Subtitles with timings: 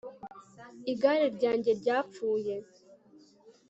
[0.91, 2.55] igare ryanjye ryapfuye